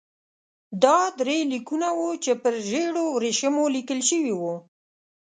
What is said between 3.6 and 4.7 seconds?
لیکل شوي وو.